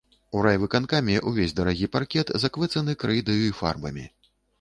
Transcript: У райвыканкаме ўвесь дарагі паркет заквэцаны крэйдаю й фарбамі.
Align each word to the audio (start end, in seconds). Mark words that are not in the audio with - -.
У 0.37 0.39
райвыканкаме 0.45 1.17
ўвесь 1.31 1.53
дарагі 1.59 1.89
паркет 1.95 2.31
заквэцаны 2.45 2.97
крэйдаю 3.05 3.37
й 3.45 3.55
фарбамі. 3.59 4.09